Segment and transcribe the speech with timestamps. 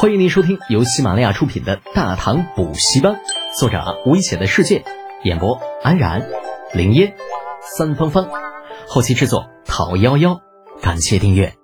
[0.00, 3.14] 欢迎您收听由喜马拉雅出品的《大唐补习班》，
[3.58, 4.84] 作者危险的世界，
[5.24, 6.30] 演播安然、
[6.72, 7.16] 林烟、
[7.76, 8.28] 三芳芳，
[8.86, 10.40] 后期制作陶幺幺。
[10.80, 11.56] 感谢订阅。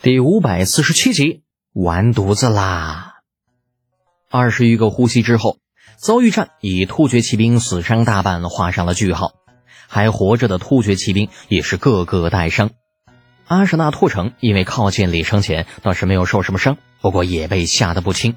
[0.00, 1.42] 第五百四十七集，
[1.74, 3.16] 完犊子啦！
[4.30, 5.58] 二十余个呼吸之后，
[5.98, 9.32] 遭遇战以突厥骑兵死伤大半画上了句号，
[9.88, 12.70] 还活着的突厥骑兵也是个个带伤。
[13.50, 16.78] 阿什纳拓城因为靠近李承前，倒是没有受什么伤。
[17.00, 18.36] 不过也被吓得不轻，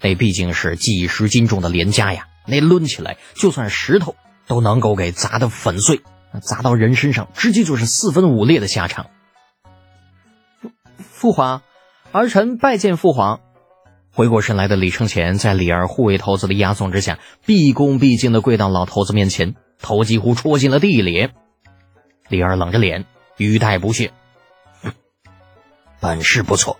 [0.00, 4.16] 那毕竟是几十斤重的连枷呀，那抡起来就算石头
[4.46, 6.00] 都能够给砸得粉碎，
[6.40, 9.10] 砸到人身上直接就是四分五裂的下场。
[10.98, 11.60] 父皇，
[12.12, 13.40] 儿臣拜见父皇。
[14.14, 21.28] 回过神来的李承前，在李二护卫头子的押送之下，毕恭毕敬地跪到老头子面前，头几乎戳进了地里。
[22.30, 23.04] 李二冷着脸，
[23.36, 24.10] 语带不屑
[26.00, 26.78] ：“本事不错。”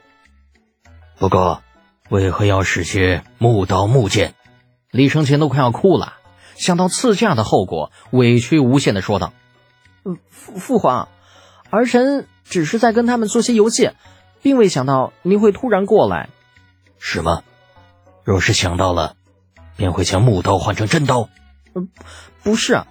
[1.18, 1.62] 不过，
[2.10, 4.34] 为何要使些木刀木剑？
[4.90, 6.14] 李承前都快要哭了，
[6.54, 9.32] 想到刺驾的后果，委屈无限的说道
[10.30, 11.08] ：“父父皇，
[11.70, 13.90] 儿臣只是在跟他们做些游戏，
[14.42, 16.30] 并未想到您会突然过来。”
[16.98, 17.42] 是吗？
[18.24, 19.16] 若是想到了，
[19.76, 21.28] 便会将木刀换成真刀。
[21.74, 21.88] 嗯，
[22.42, 22.82] 不是，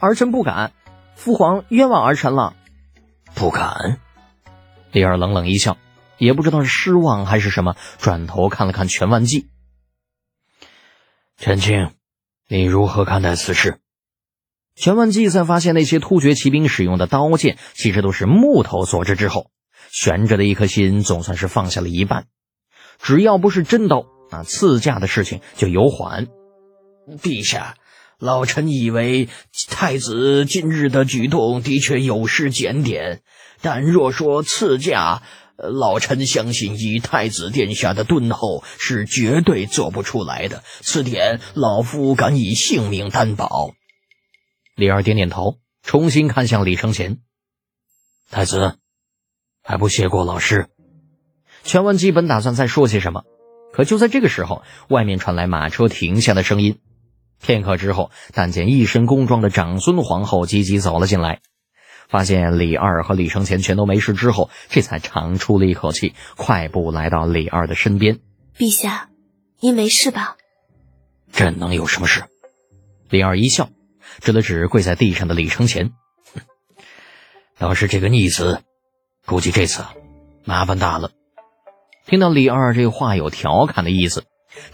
[0.00, 0.72] 儿臣不敢。
[1.14, 2.54] 父皇冤枉儿臣了。
[3.34, 4.00] 不敢。
[4.92, 5.76] 李二冷冷一笑。
[6.18, 9.50] 也不知道是失望还是什么，转头看了看全万纪。
[11.36, 11.92] 陈青，
[12.48, 13.78] 你如何看待此事？
[14.74, 19.52] 全万纪在发现那些突厥骑兵使用的刀剑其实都是木头所制之后，
[19.92, 22.26] 悬着的一颗心总算是放下了一半。
[23.00, 26.26] 只要不是真刀，那刺驾的事情就有缓。
[27.22, 27.76] 陛下，
[28.18, 29.28] 老臣以为
[29.68, 33.22] 太子今日的举动的确有失检点，
[33.60, 35.22] 但若说赐驾，
[35.56, 40.62] 老臣相信，以太子殿下的敦厚，是绝对做不出来的。
[40.80, 43.72] 此点，老夫敢以性命担保。
[44.76, 47.18] 李二点点头，重新看向李承前。
[48.30, 48.76] 太子，
[49.62, 50.68] 还不谢过老师？
[51.64, 53.24] 全文基本打算再说些什么，
[53.72, 56.78] 可就在这个时候，外面传来马车停下的声音。
[57.42, 61.40] 片刻之后，但见一身宫装的长孙皇后急急走了进来。
[62.08, 68.18] 发现李二和李承前全都没事之后，这才长出了一口气，快步来到李二的身边。
[68.56, 69.10] 陛下，
[69.60, 70.36] 您没事吧？
[71.30, 72.24] 朕能有什么事？
[73.10, 73.68] 李二一笑，
[74.20, 75.92] 指了指跪在地上的李承前
[77.58, 78.62] ：“倒是这个逆子，
[79.26, 79.84] 估计这次
[80.44, 81.10] 麻烦大了。”
[82.06, 84.24] 听到李二这话有调侃的意思，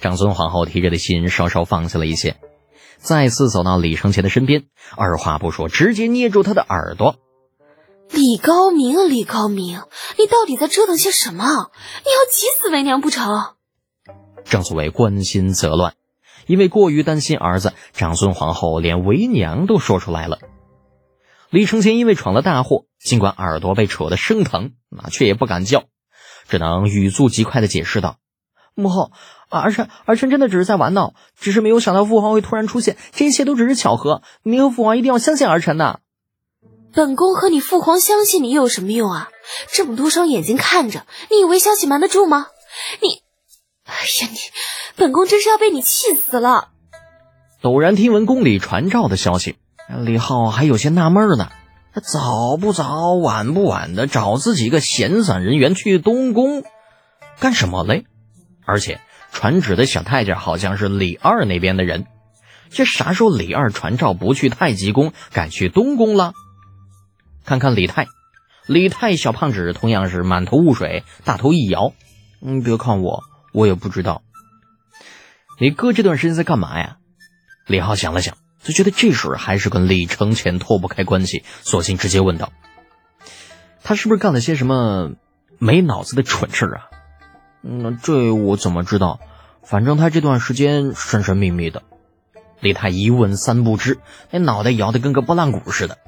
[0.01, 2.37] 长孙皇后提着的心稍稍放下了一些，
[2.97, 7.17] 再次走到李承前的身边，二话不说，直接捏住他的耳朵。
[8.15, 9.83] 李高明，李高明，
[10.19, 11.45] 你到底在折腾些什么？
[11.45, 13.55] 你要急死为娘不成？
[14.45, 15.95] 正所谓关心则乱，
[16.47, 20.39] 因为过于担心儿子，长孙皇后连为娘都说出来了。
[21.51, 25.83] 李承乾因为闯了大祸，尽管耳朵被扯得生疼，那却也不敢叫，
[26.49, 28.19] 只能语速极快的解释道
[28.77, 29.11] ：“母后，
[29.51, 34.23] 儿臣儿臣真的只是在玩闹，只是没有想到父皇会突然出现，这一切都只是巧合。
[34.45, 35.99] 您和父皇一定要相信儿臣呐。”
[36.95, 39.29] 本宫和你父皇相信你又有什么用啊？
[39.73, 42.47] 这么多双眼睛看着，你以为消息瞒得住吗？
[43.03, 43.23] 你，
[43.85, 44.39] 哎呀你，
[44.97, 46.69] 本宫真是要被你气死了！
[47.61, 49.57] 陡然听闻宫里传召的消息，
[50.05, 51.51] 李浩还有些纳闷呢。
[51.93, 56.63] 他早不早，晚不晚的找自己一个闲散人员去东宫
[57.41, 58.05] 干什么嘞？
[58.65, 59.01] 而且
[59.33, 62.07] 传旨的小太监好像是李二那边的人。
[62.71, 66.33] 这啥时候李二传召不去太极宫，改去东宫了？
[67.45, 68.07] 看看李泰，
[68.67, 71.93] 李泰小胖子同样是满头雾水，大头一摇。
[72.41, 73.23] 你别看我，
[73.53, 74.23] 我也不知道。
[75.61, 76.97] 你哥这段时间在干嘛呀？
[77.67, 82.53] 李浩想了想，就觉得这事还是跟李承前脱不开关系，索性直接问道
[83.85, 85.13] ：“他是不是干了些什么
[85.59, 86.89] 没脑子的蠢事啊？”
[87.63, 89.21] 嗯，这我怎么知道？
[89.63, 91.83] 反正他这段时间神神秘秘的。
[92.61, 93.99] 李泰一问三不知，
[94.31, 95.99] 那脑袋摇得跟个拨浪鼓似的。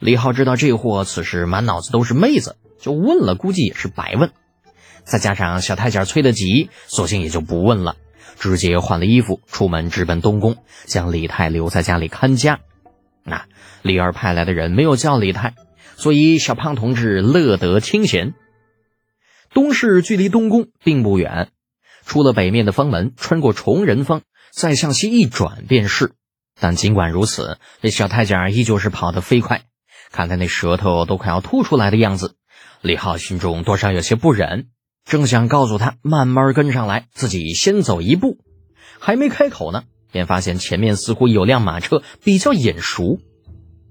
[0.00, 4.32] 李浩知道这货此时满脑子都是妹子，就问了，估计也是白问。
[5.04, 7.96] 再加上小太监催得急，索性也就不问了，
[8.38, 10.56] 直接换了衣服出门直奔东宫，
[10.86, 12.60] 将李泰留在家里看家。
[13.24, 13.44] 那
[13.82, 15.54] 李二派来的人没有叫李泰，
[15.96, 18.32] 所以小胖同志乐得清闲。
[19.52, 21.50] 东市距离东宫并不远，
[22.06, 26.12] 出了北面的方门，穿过崇仁坊，再向西一转便是。
[26.58, 29.64] 但尽管如此，这小太监依旧是跑得飞快。
[30.10, 32.36] 看他那舌头都快要吐出来的样子，
[32.82, 34.68] 李浩心中多少有些不忍。
[35.04, 38.38] 正想告诉他慢慢跟上来，自己先走一步，
[38.98, 43.18] 还没开口呢，便发现前面似乎有辆马车比较眼熟。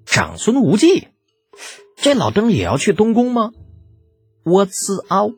[0.06, 1.08] 长孙无忌，
[1.98, 3.52] 这老登也要去东宫吗？
[4.44, 5.32] 我自傲，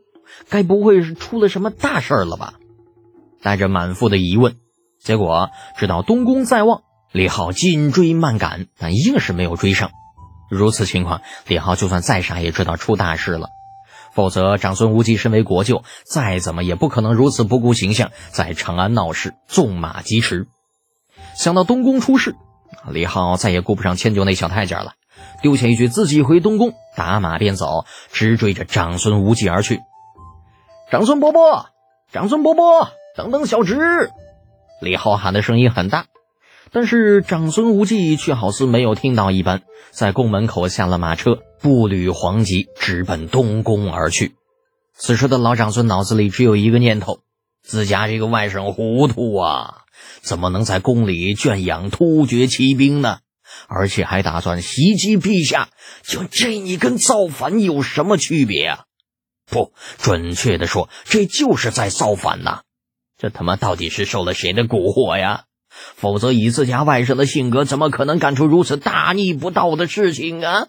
[0.49, 2.55] 该不会是出了什么大事儿了吧？
[3.41, 4.57] 带着满腹的疑问，
[4.99, 9.91] 结果知道东宫在望，李浩紧追慢赶，但硬是没有追上。
[10.51, 13.49] 如此情况，李浩就算再傻，也知道出大事了。
[14.13, 20.47] 否则，长孙无忌身为国舅，再怎么也不可能如此不顾形象，在长安闹事，纵马疾驰。
[21.35, 22.35] 想到东宫出事，
[22.89, 24.95] 李浩再也顾不上迁就那小太监了，
[25.41, 29.79] 丢下一句自己回东宫，打马便走，直追着长孙无忌而去。
[30.91, 31.69] 长孙伯伯，
[32.11, 34.11] 长孙伯伯，等等小侄！
[34.81, 36.07] 李浩喊的声音很大，
[36.71, 41.39] 但是长孙无忌却好似没有听到一般，在宫门口下了马车。
[41.61, 44.33] 步履黄急，直奔东宫而去。
[44.95, 47.19] 此时的老长孙脑子里只有一个念头：
[47.61, 49.81] 自家这个外甥糊涂啊，
[50.21, 53.19] 怎么能在宫里圈养突厥骑兵呢？
[53.67, 55.69] 而且还打算袭击陛下，
[56.01, 58.85] 就这你跟造反有什么区别啊？
[59.45, 62.61] 不，准确的说，这就是在造反呐！
[63.19, 65.43] 这他妈到底是受了谁的蛊惑呀？
[65.95, 70.67] 否则以自家外甥的性格，怎么可能干出如此大逆不道的事情啊？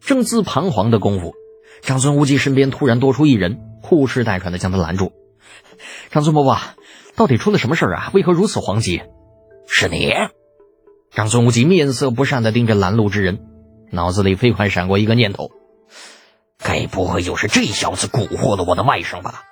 [0.00, 1.34] 正自彷徨的功夫，
[1.82, 5.12] 长孙无忌身边突然多出一人，呼哧带喘的将他拦住。
[6.10, 6.58] 长孙伯伯，
[7.16, 8.10] 到底出了什么事啊？
[8.14, 9.02] 为何如此慌急？
[9.68, 10.12] 是你？
[11.10, 13.40] 长孙无忌面色不善的盯着拦路之人，
[13.90, 15.50] 脑子里飞快闪过一个念头：
[16.58, 19.42] 该不会又是这小子蛊惑了我的外甥吧？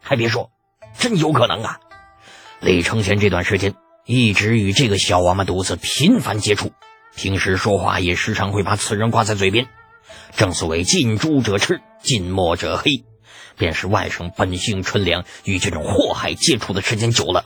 [0.00, 0.50] 还别说，
[0.98, 1.80] 真有可能啊！
[2.60, 3.74] 李承前这段时间
[4.04, 6.72] 一直与这个小王八犊子频繁接触。
[7.16, 9.66] 平时说话也时常会把此人挂在嘴边，
[10.36, 13.04] 正所谓近朱者赤，近墨者黑。
[13.56, 17.44] 便是外甥本性纯良，与这种祸害接触的时间久了，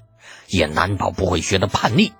[0.49, 2.13] 也难保不会学得叛逆。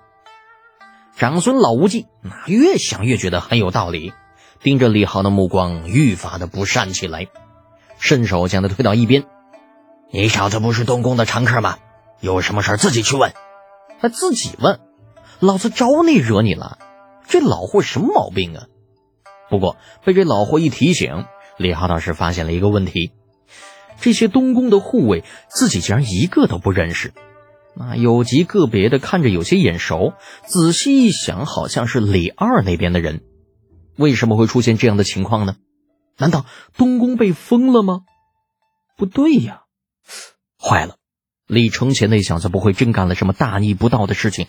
[1.17, 4.13] 长孙老无忌那越想越觉得很有道理，
[4.61, 7.27] 盯着李浩的目光愈发的不善起来，
[7.99, 9.23] 伸手将他推到一边
[10.11, 11.77] ：“你小子不是东宫的常客吗？
[12.19, 13.33] 有什么事自己去问。
[13.99, 14.79] 他自己问，
[15.39, 16.77] 老子招你惹你了？”
[17.27, 18.67] 这老货什么毛病啊？
[19.49, 21.25] 不过被这老货一提醒，
[21.57, 23.13] 李浩倒是发现了一个问题：
[23.99, 27.13] 这些东宫的护卫，自己竟然一个都不认识。
[27.73, 30.13] 那有极个别的看着有些眼熟，
[30.45, 33.23] 仔细一想，好像是李二那边的人。
[33.97, 35.55] 为什么会出现这样的情况呢？
[36.17, 36.45] 难道
[36.77, 38.01] 东宫被封了吗？
[38.97, 39.63] 不对呀，
[40.61, 40.97] 坏了！
[41.47, 44.47] 李承前那小子不会真干了什么大逆不道的事情，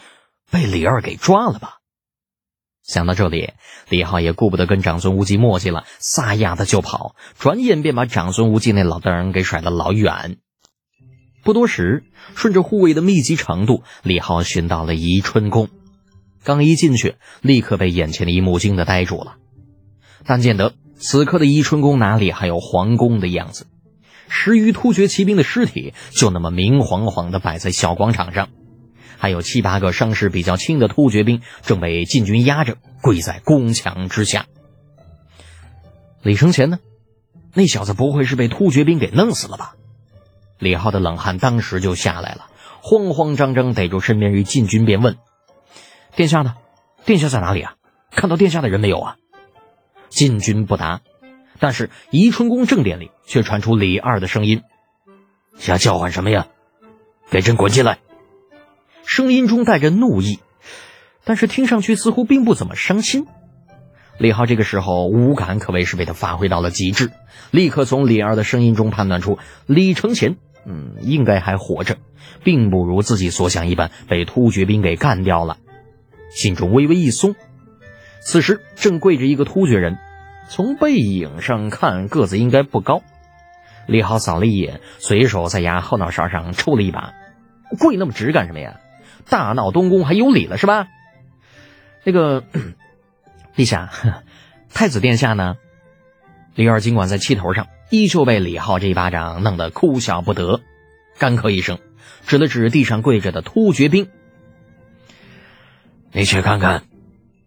[0.50, 1.78] 被李二给抓了吧？
[2.82, 3.52] 想到这里，
[3.88, 10.38] 李浩也顾不得跟长孙无忌磨叽了，撒丫子就跑，转眼便把长孙无忌那老登给甩得老远。
[11.42, 12.04] 不多时，
[12.34, 15.68] 顺着护卫的密集程度，李浩寻到了宜春宫。
[16.44, 19.36] 刚一进去，立刻被眼前的一幕惊得呆住了。
[20.24, 23.66] 但见得此刻的宜春宫哪里还有皇宫的样子？
[24.28, 28.48] 十余突厥骑兵的尸体就那么明晃晃地摆在小广场上。
[29.18, 34.46] 还有七八个伤势比较轻的突厥兵正被禁军压着跪在宫墙之下。
[36.22, 36.78] 李承前呢？
[37.54, 39.76] 那小子不会是被突厥兵给弄死了吧？
[40.58, 42.46] 李浩的冷汗当时就下来了，
[42.82, 45.16] 慌慌张张逮住身边一禁军便问
[46.14, 46.54] ：“殿下呢？
[47.06, 47.74] 殿下在哪里啊？
[48.10, 49.16] 看到殿下的人没有啊？”
[50.10, 51.00] 禁军不答，
[51.58, 54.62] 但是宜春宫正殿里却传出李二的声音
[55.56, 56.46] ：“瞎叫唤什么呀？
[57.30, 57.98] 给朕滚进来！”
[59.04, 60.40] 声音中带着怒意，
[61.24, 63.26] 但是听上去似乎并不怎么伤心。
[64.18, 67.12] 李浩这个时候五感可谓是被他发挥到了极致，
[67.50, 71.98] 立刻从李二的声音中判断出李承前，嗯，应该还活着，
[72.42, 75.58] 并不如自己所想一般被突厥兵给干掉了。
[76.30, 77.36] 心中微微一松，
[78.20, 79.98] 此时正跪着一个突厥人，
[80.48, 83.02] 从背影上看个子应该不高。
[83.86, 87.14] 李浩扫了一眼，随手在牙后脑勺上抽了一把，
[87.78, 88.80] 跪那么直干什么呀？
[89.28, 90.88] 大闹东宫还有理了是吧？
[92.04, 92.44] 那个
[93.56, 93.90] 陛下，
[94.72, 95.56] 太子殿下呢？
[96.54, 100.60] 李二尽管在气头上，依旧被李浩这一巴掌弄得哭笑不得，
[101.18, 101.78] 干咳一声，
[102.26, 104.08] 指了指地上跪着的突厥兵
[106.12, 106.84] ：“你去看看，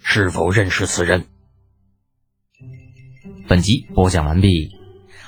[0.01, 1.25] 是否认识此人。”
[3.49, 4.69] 本集播讲完毕，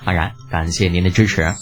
[0.04, 1.56] 安然感谢您的支持。